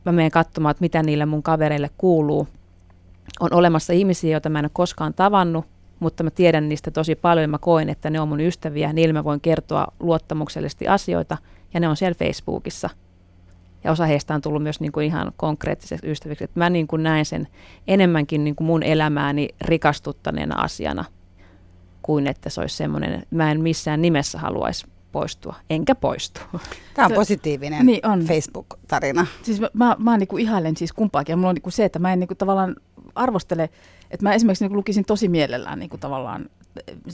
Mä 0.05 0.13
menen 0.13 0.31
katsomaan, 0.31 0.71
että 0.71 0.85
mitä 0.85 1.03
niille 1.03 1.27
mun 1.27 1.43
kavereille 1.43 1.91
kuuluu. 1.99 2.49
On 3.41 3.53
olemassa 3.53 3.93
ihmisiä, 3.93 4.31
joita 4.31 4.49
mä 4.49 4.59
en 4.59 4.65
ole 4.65 4.71
koskaan 4.75 5.15
tavannut, 5.15 5.65
mutta 6.01 6.25
mä 6.25 6.31
tiedän 6.31 6.69
niistä 6.69 6.91
tosi 6.91 7.15
paljon 7.15 7.43
ja 7.43 7.49
mä 7.49 7.59
koen, 7.59 7.89
että 7.89 8.11
ne 8.11 8.21
on 8.21 8.29
mun 8.29 8.41
ystäviä, 8.41 8.93
niillä 8.93 9.13
mä 9.13 9.25
voin 9.25 9.41
kertoa 9.41 9.87
luottamuksellisesti 10.01 10.89
asioita 10.89 11.37
ja 11.75 11.81
ne 11.81 11.89
on 11.89 11.97
siellä 11.97 12.15
Facebookissa. 12.15 12.91
Ja 13.85 13.93
osa 13.93 14.07
heistä 14.07 14.35
on 14.35 14.41
tullut 14.41 14.63
myös 14.63 14.81
niin 14.81 14.93
kuin 14.93 15.07
ihan 15.07 15.33
konkreettiseksi 15.37 16.11
ystäviksi. 16.11 16.45
Että 16.45 16.61
mä 16.61 16.71
niin 16.71 16.87
kuin 16.87 17.03
näen 17.03 17.25
sen 17.25 17.49
enemmänkin 17.87 18.45
niin 18.45 18.57
kuin 18.57 18.67
mun 18.67 18.83
elämääni 18.83 19.49
rikastuttaneena 19.61 20.63
asiana 20.63 21.05
kuin 22.03 22.27
että 22.27 22.51
se 22.51 22.61
olisi 22.61 22.77
semmoinen, 22.77 23.15
että 23.15 23.27
mä 23.31 23.51
en 23.51 23.61
missään 23.61 24.03
nimessä 24.03 24.39
haluaisi 24.39 24.87
poistua, 25.13 25.55
enkä 25.71 25.95
poistu. 25.95 26.41
Tämä 26.95 27.07
on 27.07 27.13
positiivinen 27.13 27.87
niin 27.87 28.07
on. 28.07 28.21
Facebook-tarina. 28.21 29.27
Siis 29.43 29.61
mä, 29.61 29.71
mä, 29.75 29.97
mä 29.99 30.17
niin 30.17 30.29
kuin 30.29 30.43
ihailen 30.43 30.77
siis 30.77 30.93
kumpaakin. 30.93 31.33
Ja 31.33 31.37
mulla 31.37 31.49
on 31.49 31.55
niin 31.55 31.63
kuin 31.63 31.73
se, 31.73 31.85
että 31.85 31.99
mä 31.99 32.13
en 32.13 32.21
niin 32.21 32.29
kuin 32.29 32.39
tavallaan 32.39 32.77
arvostele, 33.15 33.71
että 34.11 34.25
mä 34.25 34.35
esimerkiksi 34.35 34.65
niin 34.65 34.77
lukisin 34.77 35.05
tosi 35.05 35.29
mielellään 35.29 35.79
niin 35.79 35.91
kuin 35.91 36.01
tavallaan 36.01 36.51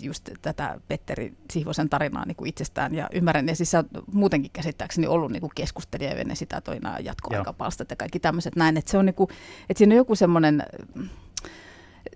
just 0.02 0.30
tätä 0.42 0.80
Petteri 0.88 1.34
Sihvosen 1.52 1.88
tarinaa 1.88 2.24
niin 2.26 2.36
kuin 2.36 2.48
itsestään 2.48 2.94
ja 2.94 3.08
ymmärrän, 3.12 3.48
ja 3.48 3.56
siis 3.56 3.70
sä 3.70 3.84
muutenkin 4.12 4.50
käsittääkseni 4.52 5.06
ollut 5.06 5.32
niin 5.32 5.40
kuin 5.40 5.52
keskustelija 5.54 6.10
ennen 6.10 6.36
sitä 6.36 6.60
toina 6.60 6.98
jatkoaikapalstat 6.98 7.90
ja 7.90 7.96
kaikki 7.96 8.20
tämmöiset 8.20 8.56
näin, 8.56 8.76
että 8.76 8.90
se 8.90 8.98
on 8.98 9.06
niin 9.06 9.14
kuin, 9.14 9.30
että 9.70 9.78
siinä 9.78 9.92
on 9.92 9.96
joku 9.96 10.14
semmoinen 10.14 10.62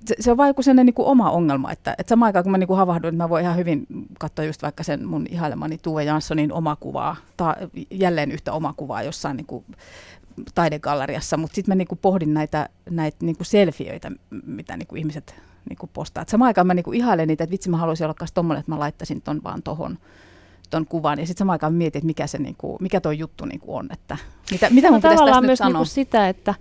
se, 0.06 0.14
se 0.20 0.30
on 0.30 0.36
vaan 0.36 0.48
joku 0.48 0.62
sellainen 0.62 0.86
niin 0.86 0.94
kuin 0.94 1.08
oma 1.08 1.30
ongelma, 1.30 1.72
että, 1.72 1.94
että 1.98 2.10
samaan 2.10 2.26
aikaan 2.28 2.42
kun 2.42 2.52
mä 2.52 2.58
niin 2.58 2.66
kuin 2.68 2.76
havahduin, 2.76 3.14
että 3.14 3.24
mä 3.24 3.28
voin 3.28 3.44
ihan 3.44 3.56
hyvin 3.56 3.86
katsoa 4.18 4.44
just 4.44 4.62
vaikka 4.62 4.82
sen 4.82 5.06
mun 5.06 5.26
ihailemani 5.30 5.78
Tuve 5.78 6.04
Janssonin 6.04 6.52
omakuvaa, 6.52 7.16
tai 7.36 7.54
jälleen 7.90 8.32
yhtä 8.32 8.52
omakuvaa 8.52 9.02
jossain 9.02 9.36
niin 9.36 9.46
kuin 9.46 9.64
taidegalleriassa, 10.54 11.36
mutta 11.36 11.54
sitten 11.54 11.70
mä 11.70 11.76
niin 11.76 11.88
kuin 11.88 11.98
pohdin 12.02 12.34
näitä, 12.34 12.68
näitä 12.90 13.16
niin 13.20 13.36
kuin 13.36 13.46
selfieöitä, 13.46 14.12
mitä 14.46 14.76
niin 14.76 14.86
kuin 14.86 14.98
ihmiset 14.98 15.34
niin 15.68 15.78
kuin 15.78 15.90
postaa. 15.92 16.22
Et 16.22 16.28
samaan 16.28 16.46
aikaan 16.46 16.66
mä 16.66 16.74
niin 16.74 16.84
kuin 16.84 16.96
ihailen 16.96 17.28
niitä, 17.28 17.44
että 17.44 17.52
vitsi 17.52 17.70
mä 17.70 17.76
haluaisin 17.76 18.04
olla 18.04 18.14
myös 18.20 18.32
tommonen, 18.32 18.60
että 18.60 18.72
mä 18.72 18.78
laittaisin 18.78 19.22
ton 19.22 19.40
vaan 19.44 19.62
tohon 19.62 19.98
ton 20.70 20.86
kuvan. 20.86 21.18
Ja 21.18 21.26
sitten 21.26 21.38
samaan 21.38 21.54
aikaan 21.54 21.74
mietin, 21.74 21.98
että 21.98 22.06
mikä, 22.06 22.26
se, 22.26 22.38
niin 22.38 22.56
kuin, 22.58 22.76
mikä 22.80 23.00
toi 23.00 23.18
juttu 23.18 23.44
niin 23.44 23.60
kuin 23.60 23.78
on. 23.78 23.88
Että 23.92 24.16
mitä, 24.50 24.70
mitä 24.70 24.90
mun 24.90 25.00
no, 25.02 25.10
tavallaan 25.10 25.44
myös 25.44 25.60
niin 25.60 25.76
kuin 25.76 25.86
sitä, 25.86 26.28
että 26.28 26.54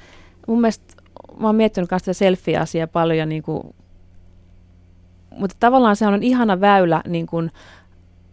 mun 0.47 0.61
mielestä 0.61 1.03
mä 1.39 1.47
oon 1.47 1.55
miettinyt 1.55 1.91
myös 1.91 2.01
sitä 2.01 2.13
selfie-asiaa 2.13 2.87
paljon, 2.87 3.29
niin 3.29 3.43
kuin, 3.43 3.75
mutta 5.37 5.55
tavallaan 5.59 5.95
se 5.95 6.07
on 6.07 6.23
ihana 6.23 6.61
väylä 6.61 7.01
niin 7.07 7.27
kuin 7.27 7.51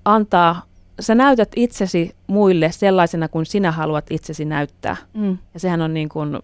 antaa, 0.05 0.63
sä 1.01 1.15
näytät 1.15 1.53
itsesi 1.57 2.17
muille 2.27 2.73
sellaisena 2.73 3.29
kuin 3.29 3.47
sinä 3.47 3.73
haluat 3.73 4.07
itsesi 4.11 4.45
näyttää. 4.45 4.97
Mm. 5.15 5.39
Ja 5.55 5.61
sehän 5.61 5.83
on 5.83 5.95
niin 5.95 6.09
kuin 6.09 6.39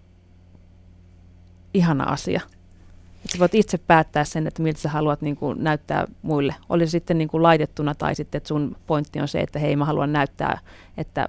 ihana 1.74 2.04
asia. 2.04 2.40
Että 3.24 3.38
voit 3.38 3.54
itse 3.54 3.78
päättää 3.78 4.24
sen, 4.24 4.46
että 4.46 4.62
miltä 4.62 4.80
sä 4.80 4.88
haluat 4.88 5.20
niin 5.20 5.36
kuin 5.36 5.64
näyttää 5.64 6.06
muille. 6.22 6.54
Oli 6.68 6.86
se 6.86 6.90
sitten 6.90 7.18
niin 7.18 7.28
kuin 7.28 7.42
laitettuna 7.42 7.94
tai 7.94 8.14
sitten, 8.14 8.36
että 8.36 8.48
sun 8.48 8.76
pointti 8.86 9.20
on 9.20 9.28
se, 9.28 9.40
että 9.40 9.58
hei 9.58 9.76
mä 9.76 9.84
haluan 9.84 10.12
näyttää, 10.12 10.58
että 10.96 11.28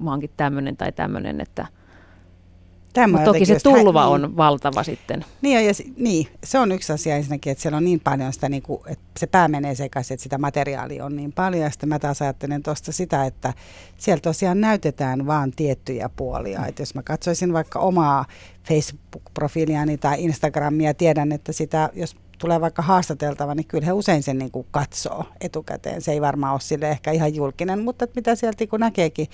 mä 0.00 0.10
oonkin 0.10 0.30
tämmöinen 0.36 0.76
tai 0.76 0.92
tämmöinen, 0.92 1.40
että 1.40 1.66
Tämä 2.96 3.24
toki 3.24 3.46
se 3.46 3.58
tulva 3.62 4.00
hä- 4.00 4.06
on 4.06 4.22
niin. 4.22 4.36
valtava 4.36 4.82
sitten. 4.82 5.24
Niin, 5.42 5.66
ja, 5.66 5.72
niin, 5.96 6.26
se 6.44 6.58
on 6.58 6.72
yksi 6.72 6.92
asia 6.92 7.16
ensinnäkin, 7.16 7.50
että 7.50 7.62
siellä 7.62 7.76
on 7.76 7.84
niin 7.84 8.00
paljon 8.00 8.32
sitä, 8.32 8.48
niin 8.48 8.62
kuin, 8.62 8.80
että 8.86 9.04
se 9.18 9.26
pää 9.26 9.48
menee 9.48 9.74
sekaisin, 9.74 10.14
että 10.14 10.22
sitä 10.22 10.38
materiaalia 10.38 11.04
on 11.04 11.16
niin 11.16 11.32
paljon. 11.32 11.62
Ja 11.62 11.70
sitten 11.70 11.88
mä 11.88 11.98
taas 11.98 12.22
ajattelen 12.22 12.62
tuosta 12.62 12.92
sitä, 12.92 13.24
että 13.24 13.54
siellä 13.98 14.20
tosiaan 14.20 14.60
näytetään 14.60 15.26
vaan 15.26 15.52
tiettyjä 15.52 16.10
puolia. 16.16 16.58
Mm. 16.58 16.68
Että 16.68 16.82
jos 16.82 16.94
mä 16.94 17.02
katsoisin 17.02 17.52
vaikka 17.52 17.78
omaa 17.78 18.24
Facebook-profiiliani 18.68 19.98
tai 19.98 20.24
Instagramia, 20.24 20.94
tiedän, 20.94 21.32
että 21.32 21.52
sitä, 21.52 21.90
jos 21.94 22.16
tulee 22.38 22.60
vaikka 22.60 22.82
haastateltava, 22.82 23.54
niin 23.54 23.66
kyllä 23.66 23.86
he 23.86 23.92
usein 23.92 24.22
sen 24.22 24.38
niin 24.38 24.50
kuin 24.50 24.66
katsoo 24.70 25.24
etukäteen. 25.40 26.02
Se 26.02 26.12
ei 26.12 26.20
varmaan 26.20 26.52
ole 26.52 26.60
sille 26.60 26.90
ehkä 26.90 27.10
ihan 27.10 27.34
julkinen, 27.34 27.78
mutta 27.78 28.04
että 28.04 28.16
mitä 28.16 28.34
sieltä 28.34 28.66
kun 28.66 28.80
näkeekin, 28.80 29.26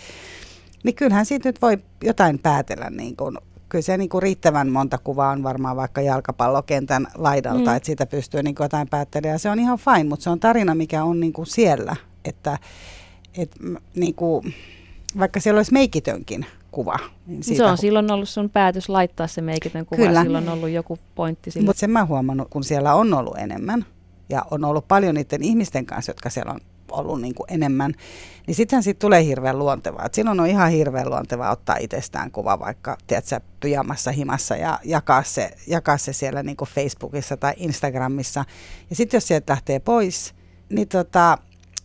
niin 0.84 0.94
kyllähän 0.94 1.26
siitä 1.26 1.48
nyt 1.48 1.62
voi 1.62 1.78
jotain 2.02 2.38
päätellä 2.38 2.90
niin 2.90 3.16
kuin 3.16 3.38
kyllä 3.72 3.82
se 3.82 3.96
niin 3.96 4.08
kuin 4.08 4.22
riittävän 4.22 4.68
monta 4.68 4.98
kuvaa 4.98 5.30
on 5.30 5.42
varmaan 5.42 5.76
vaikka 5.76 6.00
jalkapallokentän 6.00 7.06
laidalta, 7.14 7.70
mm. 7.70 7.76
että 7.76 7.86
siitä 7.86 8.06
pystyy 8.06 8.42
niin 8.42 8.54
kuin 8.54 8.64
jotain 8.64 8.88
päättelemään. 8.88 9.38
Se 9.38 9.50
on 9.50 9.58
ihan 9.58 9.78
fine, 9.78 10.04
mutta 10.04 10.22
se 10.22 10.30
on 10.30 10.40
tarina, 10.40 10.74
mikä 10.74 11.04
on 11.04 11.20
niin 11.20 11.32
kuin 11.32 11.46
siellä, 11.46 11.96
että 12.24 12.58
et, 13.36 13.50
niin 13.94 14.14
kuin, 14.14 14.54
vaikka 15.18 15.40
siellä 15.40 15.58
olisi 15.58 15.72
meikitönkin 15.72 16.46
kuva. 16.70 16.96
Niin 17.26 17.42
siitä 17.42 17.58
se 17.58 17.64
on 17.64 17.74
hu- 17.74 17.80
silloin 17.80 18.12
ollut 18.12 18.28
sun 18.28 18.50
päätös 18.50 18.88
laittaa 18.88 19.26
se 19.26 19.40
meikitön 19.40 19.86
kuva, 19.86 20.06
Kyllä. 20.06 20.22
silloin 20.22 20.48
on 20.48 20.54
ollut 20.54 20.70
joku 20.70 20.98
pointti. 21.14 21.50
Mutta 21.62 21.80
sen 21.80 21.90
mä 21.90 22.04
huomannut, 22.04 22.48
kun 22.50 22.64
siellä 22.64 22.94
on 22.94 23.14
ollut 23.14 23.38
enemmän, 23.38 23.86
ja 24.28 24.42
on 24.50 24.64
ollut 24.64 24.88
paljon 24.88 25.14
niiden 25.14 25.42
ihmisten 25.42 25.86
kanssa, 25.86 26.10
jotka 26.10 26.30
siellä 26.30 26.52
on 26.52 26.60
ollut 26.92 27.20
niin 27.20 27.34
kuin 27.34 27.46
enemmän, 27.50 27.94
niin 28.46 28.54
sittenhän 28.54 28.82
siitä 28.82 28.98
tulee 28.98 29.24
hirveän 29.24 29.58
luontevaa. 29.58 30.06
Et 30.06 30.14
silloin 30.14 30.40
on 30.40 30.46
ihan 30.46 30.70
hirveän 30.70 31.10
luontevaa 31.10 31.50
ottaa 31.50 31.76
itsestään 31.76 32.30
kuva 32.30 32.58
vaikka 32.58 32.96
tiedätkö, 33.06 33.40
pyjamassa 33.60 34.12
himassa 34.12 34.56
ja 34.56 34.78
jakaa 34.84 35.22
se, 35.22 35.50
jakaa 35.66 35.98
se 35.98 36.12
siellä 36.12 36.42
niin 36.42 36.56
kuin 36.56 36.68
Facebookissa 36.68 37.36
tai 37.36 37.52
Instagramissa. 37.56 38.44
Ja 38.90 38.96
sitten 38.96 39.16
jos 39.16 39.28
sieltä 39.28 39.52
lähtee 39.52 39.78
pois, 39.78 40.34
niin 40.68 40.88
tota, 40.88 41.38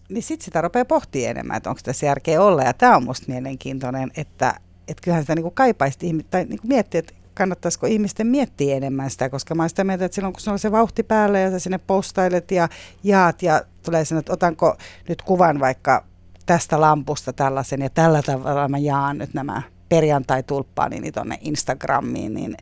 niin 0.09 0.23
sitten 0.23 0.45
sitä 0.45 0.61
rupeaa 0.61 0.85
pohtimaan 0.85 1.31
enemmän, 1.31 1.57
että 1.57 1.69
onko 1.69 1.81
tässä 1.83 2.05
järkeä 2.05 2.41
olla. 2.41 2.61
Ja 2.61 2.73
tämä 2.73 2.95
on 2.95 3.03
musta 3.03 3.31
mielenkiintoinen, 3.31 4.11
että, 4.17 4.53
että 4.87 5.01
kyllähän 5.03 5.23
sitä 5.23 5.35
niin 5.35 5.51
kaipaisi 5.51 6.25
tai 6.29 6.45
niin 6.45 6.59
miettiä, 6.63 6.99
että 6.99 7.13
kannattaisiko 7.33 7.87
ihmisten 7.87 8.27
miettiä 8.27 8.75
enemmän 8.75 9.09
sitä, 9.09 9.29
koska 9.29 9.55
mä 9.55 9.67
sitä 9.67 9.83
mieltä, 9.83 10.05
että 10.05 10.15
silloin 10.15 10.33
kun 10.33 10.41
sulla 10.41 10.53
on 10.53 10.59
se 10.59 10.71
vauhti 10.71 11.03
päällä 11.03 11.39
ja 11.39 11.51
sä 11.51 11.59
sinne 11.59 11.77
postailet 11.77 12.51
ja 12.51 12.69
jaat 13.03 13.41
ja 13.41 13.61
tulee 13.91 14.05
sinne, 14.05 14.19
että 14.19 14.33
otanko 14.33 14.77
nyt 15.09 15.21
kuvan 15.21 15.59
vaikka 15.59 16.03
tästä 16.45 16.81
lampusta 16.81 17.33
tällaisen 17.33 17.81
ja 17.81 17.89
tällä 17.89 18.21
tavalla 18.21 18.67
mä 18.67 18.77
jaan 18.77 19.17
nyt 19.17 19.33
nämä 19.33 19.61
perjantai-tulppaani 19.89 20.99
niin 20.99 21.13
tuonne 21.13 21.37
Instagramiin, 21.41 22.33
niin, 22.33 22.57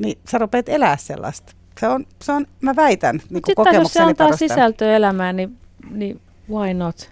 niin 0.00 0.18
sä 0.30 0.38
rupeat 0.38 0.68
elää 0.68 0.96
sellaista. 0.96 1.52
Se 1.80 1.88
on, 1.88 2.06
se 2.22 2.32
on 2.32 2.46
mä 2.60 2.76
väitän, 2.76 3.20
niin 3.30 3.42
kuin 3.42 3.54
kokemukseni 3.54 3.82
jos 3.82 3.92
se 3.92 4.02
antaa 4.02 4.36
sisältöä 4.36 4.96
elämään, 4.96 5.36
niin, 5.36 5.58
niin 5.90 6.20
why 6.50 6.74
not? 6.74 7.10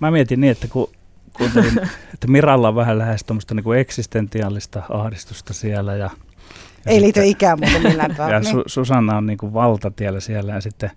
Mä 0.00 0.10
mietin 0.10 0.40
niin, 0.40 0.50
että 0.50 0.68
kun 0.68 0.90
kuuntelin, 1.32 1.78
että 2.14 2.28
Miralla 2.28 2.68
on 2.68 2.74
vähän 2.74 2.98
lähes 2.98 3.24
tuommoista 3.24 3.54
niin 3.54 3.78
eksistentiaalista 3.78 4.82
ahdistusta 4.88 5.52
siellä. 5.52 5.96
Ja, 5.96 6.10
ja 6.84 6.92
Ei 6.92 7.00
liity 7.00 7.24
ikään 7.24 7.58
muuta 7.60 7.88
millään 7.88 8.14
tavalla. 8.16 8.34
Ja 8.34 8.40
Su- 8.40 8.64
Susanna 8.66 9.16
on 9.16 9.26
niin 9.26 9.38
kuin 9.38 9.54
valtatiellä 9.54 10.20
siellä 10.20 10.52
ja 10.52 10.60
sitten 10.60 10.90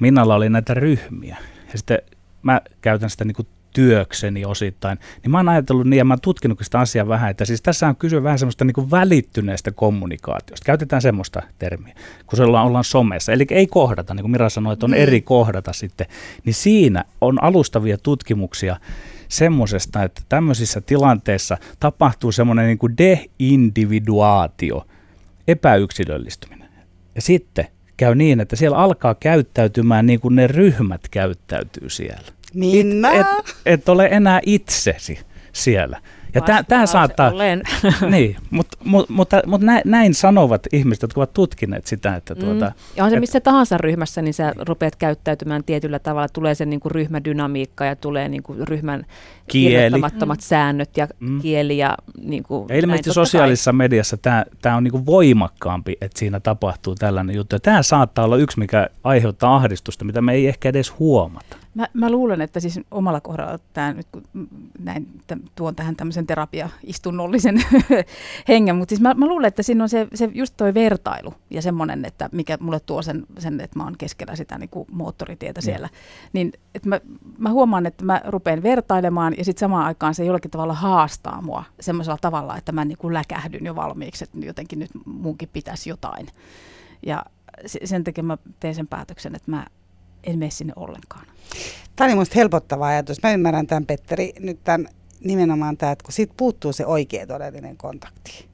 Minalla 0.00 0.34
oli 0.34 0.48
näitä 0.48 0.74
ryhmiä. 0.74 1.36
Ja 1.72 1.78
sitten 1.78 1.98
mä 2.42 2.60
käytän 2.80 3.10
sitä 3.10 3.24
niin 3.24 3.34
kuin 3.34 3.48
työkseni 3.74 4.44
osittain, 4.44 4.98
niin 5.22 5.30
mä 5.30 5.38
oon 5.38 5.48
ajatellut 5.48 5.86
niin, 5.86 5.98
ja 5.98 6.04
mä 6.04 6.14
oon 6.14 6.20
tutkinut 6.20 6.58
sitä 6.62 6.80
asiaa 6.80 7.08
vähän, 7.08 7.30
että 7.30 7.44
siis 7.44 7.62
tässä 7.62 7.88
on 7.88 7.96
kyse 7.96 8.22
vähän 8.22 8.38
semmoista 8.38 8.64
niin 8.64 8.74
kuin 8.74 8.90
välittyneestä 8.90 9.70
kommunikaatiosta. 9.70 10.64
Käytetään 10.64 11.02
semmoista 11.02 11.42
termiä, 11.58 11.94
kun 12.26 12.36
se 12.36 12.42
ollaan, 12.42 12.66
ollaan 12.66 12.84
somessa. 12.84 13.32
Eli 13.32 13.46
ei 13.50 13.66
kohdata, 13.66 14.14
niin 14.14 14.22
kuin 14.22 14.30
Mira 14.30 14.48
sanoi, 14.48 14.72
että 14.72 14.86
on 14.86 14.90
mm. 14.90 14.96
eri 14.96 15.20
kohdata 15.20 15.72
sitten. 15.72 16.06
Niin 16.44 16.54
siinä 16.54 17.04
on 17.20 17.42
alustavia 17.42 17.98
tutkimuksia 17.98 18.76
semmoisesta, 19.28 20.02
että 20.02 20.22
tämmöisissä 20.28 20.80
tilanteissa 20.80 21.58
tapahtuu 21.80 22.32
semmoinen 22.32 22.66
niin 22.66 22.78
kuin 22.78 22.94
deindividuaatio, 22.98 24.86
epäyksilöllistyminen. 25.48 26.68
Ja 27.14 27.22
sitten 27.22 27.68
käy 27.98 28.14
niin, 28.14 28.40
että 28.40 28.56
siellä 28.56 28.76
alkaa 28.76 29.14
käyttäytymään 29.14 30.06
niin 30.06 30.20
kuin 30.20 30.36
ne 30.36 30.46
ryhmät 30.46 31.00
käyttäytyy 31.10 31.90
siellä. 31.90 32.32
Minä? 32.54 33.10
Et, 33.10 33.26
et, 33.38 33.56
et 33.66 33.88
ole 33.88 34.08
enää 34.10 34.40
itsesi 34.46 35.18
siellä. 35.52 36.00
Ja 36.34 36.40
tämä 36.68 36.86
saattaa... 36.86 37.30
Olen. 37.30 37.62
niin, 38.10 38.36
mutta 38.50 38.78
mut, 38.84 39.08
mutta, 39.08 39.42
mutta 39.46 39.66
näin, 39.66 39.82
näin 39.84 40.14
sanovat 40.14 40.66
ihmiset, 40.72 41.02
jotka 41.02 41.20
ovat 41.20 41.32
tutkineet 41.32 41.86
sitä, 41.86 42.16
että 42.16 42.34
mm. 42.34 42.40
tuota... 42.40 42.72
Ja 42.96 43.04
on 43.04 43.10
se 43.10 43.16
et, 43.16 43.20
missä 43.20 43.40
tahansa 43.40 43.78
ryhmässä, 43.78 44.22
niin 44.22 44.34
sä 44.34 44.52
rupeat 44.58 44.96
käyttäytymään 44.96 45.64
tietyllä 45.64 45.98
tavalla, 45.98 46.28
tulee 46.28 46.54
se 46.54 46.66
niin 46.66 46.80
kuin 46.80 46.92
ryhmädynamiikka 46.92 47.84
ja 47.84 47.96
tulee 47.96 48.28
niin 48.28 48.42
kuin 48.42 48.68
ryhmän 48.68 49.06
kieli. 49.48 50.00
mm. 50.26 50.36
säännöt 50.40 50.96
ja 50.96 51.08
mm. 51.20 51.40
kieli 51.40 51.78
ja 51.78 51.96
niin 52.22 52.42
kuin 52.42 52.66
ja 52.68 52.76
ilmeisesti 52.76 53.12
sosiaalisessa 53.12 53.70
kai. 53.70 53.76
mediassa 53.76 54.16
tämä, 54.16 54.44
tämä 54.62 54.76
on 54.76 54.84
niin 54.84 54.92
kuin 54.92 55.06
voimakkaampi, 55.06 55.96
että 56.00 56.18
siinä 56.18 56.40
tapahtuu 56.40 56.94
tällainen 56.94 57.36
juttu. 57.36 57.56
Ja 57.56 57.60
tämä 57.60 57.82
saattaa 57.82 58.24
olla 58.24 58.36
yksi, 58.36 58.58
mikä 58.58 58.88
aiheuttaa 59.04 59.56
ahdistusta, 59.56 60.04
mitä 60.04 60.22
me 60.22 60.32
ei 60.32 60.48
ehkä 60.48 60.68
edes 60.68 60.98
huomata. 60.98 61.56
Mä, 61.78 61.88
mä 61.94 62.10
luulen, 62.10 62.40
että 62.40 62.60
siis 62.60 62.80
omalla 62.90 63.20
kohdalla 63.20 63.58
tämä 63.72 63.92
nyt 63.92 64.06
kun 64.12 64.22
näin, 64.78 65.22
tuon 65.54 65.74
tähän 65.74 65.96
tämmöisen 65.96 66.26
terapia-istunnollisen 66.26 67.62
hengen, 68.48 68.76
mutta 68.76 68.90
siis 68.90 69.00
mä, 69.00 69.14
mä 69.14 69.26
luulen, 69.26 69.48
että 69.48 69.62
siinä 69.62 69.84
on 69.84 69.88
se, 69.88 70.08
se 70.14 70.30
just 70.34 70.54
toi 70.56 70.74
vertailu 70.74 71.34
ja 71.50 71.62
semmoinen, 71.62 72.04
että 72.04 72.28
mikä 72.32 72.58
mulle 72.60 72.80
tuo 72.80 73.02
sen, 73.02 73.26
sen 73.38 73.60
että 73.60 73.78
mä 73.78 73.84
oon 73.84 73.98
keskellä 73.98 74.36
sitä 74.36 74.58
niin 74.58 74.70
kuin 74.70 74.86
moottoritietä 74.90 75.60
siellä. 75.60 75.88
Ja. 75.92 75.98
Niin 76.32 76.52
että 76.74 76.88
mä, 76.88 77.00
mä 77.38 77.50
huomaan, 77.50 77.86
että 77.86 78.04
mä 78.04 78.22
rupean 78.26 78.62
vertailemaan 78.62 79.34
ja 79.38 79.44
sitten 79.44 79.60
samaan 79.60 79.86
aikaan 79.86 80.14
se 80.14 80.24
jollakin 80.24 80.50
tavalla 80.50 80.74
haastaa 80.74 81.42
mua 81.42 81.64
semmoisella 81.80 82.18
tavalla, 82.20 82.56
että 82.56 82.72
mä 82.72 82.84
niin 82.84 82.98
kuin 82.98 83.14
läkähdyn 83.14 83.64
jo 83.64 83.76
valmiiksi, 83.76 84.24
että 84.24 84.38
jotenkin 84.38 84.78
nyt 84.78 84.90
munkin 85.04 85.48
pitäisi 85.52 85.90
jotain. 85.90 86.26
Ja 87.06 87.24
sen 87.84 88.04
takia 88.04 88.24
mä 88.24 88.38
teen 88.60 88.74
sen 88.74 88.86
päätöksen, 88.86 89.34
että 89.34 89.50
mä 89.50 89.66
en 90.24 90.38
mene 90.38 90.50
sinne 90.50 90.72
ollenkaan. 90.76 91.26
Tämä 91.96 92.06
oli 92.06 92.14
minusta 92.14 92.34
helpottava 92.36 92.86
ajatus. 92.86 93.22
Mä 93.22 93.32
ymmärrän 93.32 93.66
tämän, 93.66 93.86
Petteri, 93.86 94.32
nyt 94.40 94.58
tämän, 94.64 94.88
nimenomaan 95.24 95.76
tämä, 95.76 95.92
että 95.92 96.02
kun 96.02 96.12
siitä 96.12 96.34
puuttuu 96.36 96.72
se 96.72 96.86
oikea 96.86 97.26
todellinen 97.26 97.76
kontakti. 97.76 98.48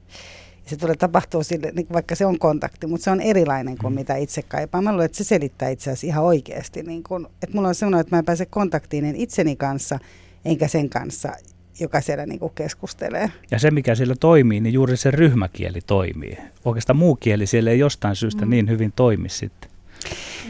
Ja 0.63 0.69
se 0.69 0.77
tulee 0.77 0.95
tapahtuu 0.95 1.43
sille, 1.43 1.71
niin 1.75 1.87
vaikka 1.93 2.15
se 2.15 2.25
on 2.25 2.39
kontakti, 2.39 2.87
mutta 2.87 3.03
se 3.03 3.11
on 3.11 3.21
erilainen 3.21 3.77
kuin 3.77 3.93
mm. 3.93 3.99
mitä 3.99 4.15
itse 4.15 4.41
kaipaan. 4.41 4.83
Mä 4.83 4.91
luulen, 4.91 5.05
että 5.05 5.17
se 5.17 5.23
selittää 5.23 5.69
itse 5.69 5.91
asiassa 5.91 6.07
ihan 6.07 6.23
oikeasti. 6.23 6.83
Niin 6.83 7.03
kun, 7.03 7.29
että 7.43 7.55
mulla 7.55 7.67
on 7.67 7.75
sellainen, 7.75 8.01
että 8.01 8.15
mä 8.15 8.19
en 8.19 8.25
pääse 8.25 8.45
kontaktiin 8.45 9.05
en 9.05 9.15
itseni 9.15 9.55
kanssa, 9.55 9.99
enkä 10.45 10.67
sen 10.67 10.89
kanssa, 10.89 11.33
joka 11.79 12.01
siellä 12.01 12.25
niin 12.25 12.39
keskustelee. 12.55 13.31
Ja 13.51 13.59
se, 13.59 13.71
mikä 13.71 13.95
siellä 13.95 14.15
toimii, 14.19 14.59
niin 14.59 14.73
juuri 14.73 14.97
se 14.97 15.11
ryhmäkieli 15.11 15.79
toimii. 15.87 16.37
Oikeastaan 16.65 16.97
muu 16.97 17.15
kieli 17.15 17.47
siellä 17.47 17.71
ei 17.71 17.79
jostain 17.79 18.15
syystä 18.15 18.45
mm. 18.45 18.49
niin 18.49 18.69
hyvin 18.69 18.93
toimi 18.95 19.29
sitten. 19.29 19.74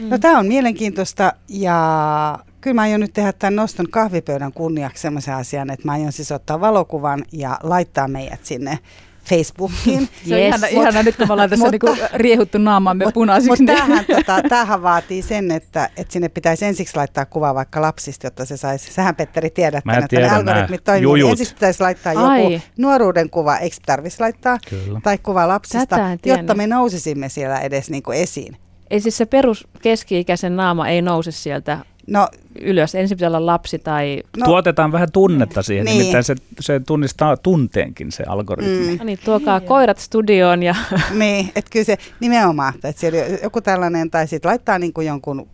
Mm. 0.00 0.08
No 0.08 0.18
tämä 0.18 0.38
on 0.38 0.46
mielenkiintoista 0.46 1.32
ja 1.48 2.38
kyllä 2.60 2.74
mä 2.74 2.82
aion 2.82 3.00
nyt 3.00 3.12
tehdä 3.12 3.32
tämän 3.32 3.56
noston 3.56 3.86
kahvipöydän 3.90 4.52
kunniaksi 4.52 5.02
sellaisen 5.02 5.34
asian, 5.34 5.70
että 5.70 5.86
mä 5.88 5.92
aion 5.92 6.12
siis 6.12 6.32
ottaa 6.32 6.60
valokuvan 6.60 7.22
ja 7.32 7.58
laittaa 7.62 8.08
meidät 8.08 8.44
sinne 8.44 8.78
Facebookiin. 9.24 10.08
Se 10.28 10.34
on 10.34 10.40
Yes. 10.40 10.48
ihana, 10.48 10.66
ihana 10.66 11.02
nyt, 11.02 11.16
kun 11.16 11.26
me 11.28 11.32
ollaan 11.32 11.50
tässä 11.50 11.64
Mutta- 11.70 11.88
niinku 11.92 12.06
riehuttu 12.14 12.58
naamaamme 12.58 13.04
Mutta 13.04 13.14
punaisiksi. 13.14 13.50
mut 13.50 13.58
niin- 13.58 13.78
tämähän, 13.78 14.04
tota, 14.04 14.42
tämähän 14.48 14.82
vaatii 14.82 15.22
sen, 15.22 15.50
että, 15.50 15.90
että 15.96 16.12
sinne 16.12 16.28
pitäisi 16.28 16.64
ensiksi 16.64 16.96
laittaa 16.96 17.24
kuva 17.26 17.54
vaikka 17.54 17.82
lapsista, 17.82 18.26
jotta 18.26 18.44
se 18.44 18.56
saisi, 18.56 18.92
sähän 18.92 19.16
Petteri 19.16 19.50
tiedät, 19.50 19.84
Mä 19.84 19.92
tämän, 19.92 20.04
että 20.04 20.16
ne 20.16 20.20
tiedän 20.20 20.36
algoritmit 20.38 20.84
toimii. 20.84 21.00
niin 21.00 21.02
jujut. 21.10 21.30
Ensiksi 21.30 21.54
pitäisi 21.54 21.80
laittaa 21.80 22.12
joku 22.12 22.24
Ai. 22.26 22.62
nuoruuden 22.78 23.30
kuva, 23.30 23.56
eikö 23.56 23.76
tarvitsisi 23.86 24.20
laittaa, 24.20 24.58
Kyllä. 24.70 25.00
tai 25.04 25.18
kuva 25.18 25.48
lapsista, 25.48 25.96
jotta 26.26 26.54
me 26.54 26.66
nousisimme 26.66 27.28
siellä 27.28 27.60
edes 27.60 27.90
niin 27.90 28.02
kuin 28.02 28.18
esiin. 28.18 28.56
Ei 28.90 29.00
siis 29.00 29.16
se 29.16 29.26
perus 29.26 29.68
keski-ikäisen 29.82 30.56
naama 30.56 30.88
ei 30.88 31.02
nouse 31.02 31.30
sieltä 31.30 31.78
No, 32.06 32.28
ylös. 32.60 32.94
Ensin 32.94 33.16
pitää 33.16 33.28
olla 33.28 33.46
lapsi 33.46 33.78
tai... 33.78 34.22
no 34.36 34.46
Tuotetaan 34.46 34.92
vähän 34.92 35.12
tunnetta 35.12 35.62
siihen, 35.62 35.84
Niin. 35.84 35.98
nimittäin 35.98 36.24
se, 36.24 36.34
se 36.60 36.80
tunnistaa 36.80 37.36
tunteenkin 37.36 38.12
se 38.12 38.24
algoritmi. 38.28 38.90
Mm. 38.92 38.98
No 38.98 39.04
niin, 39.04 39.18
tuokaa 39.24 39.60
koirat 39.60 39.98
studioon 39.98 40.62
ja 40.62 40.74
niin, 41.18 41.52
että 41.56 41.70
kyllä 41.70 41.84
se 41.84 41.96
nimenomaan, 42.20 42.74
että 42.74 43.00
siellä 43.00 43.18
joku 43.42 43.60
tällainen, 43.60 44.10
tai 44.10 44.26
sitten 44.26 44.48
laittaa 44.48 44.78
niin 44.78 44.92
kuin 44.92 45.06
jonkun, 45.06 45.48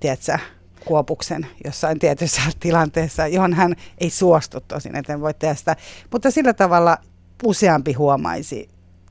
tiedätkö, 0.00 0.38
kuopuksen 0.84 1.46
jossain 1.64 1.98
tietyssä 1.98 2.40
tilanteessa, 2.60 3.26
johon 3.26 3.52
hän 3.52 3.74
ei 3.98 4.10
suostu 4.10 4.60
tosin, 4.68 4.96
että 4.96 5.20
voi 5.20 5.34
tehdä 5.34 5.54
sitä. 5.54 5.76
Mutta 6.12 6.30
sillä 6.30 6.52
tavalla 6.52 6.98
useampi 7.44 7.92
huomaisi 7.92 8.68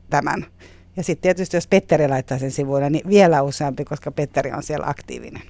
tämän. 0.10 0.46
Ja 0.98 1.04
sitten 1.04 1.22
tietysti 1.22 1.58
jos 1.58 1.68
Petteri 1.68 2.08
laittaa 2.08 2.38
sen 2.38 2.52
sivuille, 2.52 2.90
niin 2.90 3.10
vielä 3.10 3.42
useampi, 3.42 3.86
koska 3.86 4.12
Petteri 4.12 4.52
on 4.52 4.64
siellä 4.64 4.88
aktiivinen. 4.90 5.42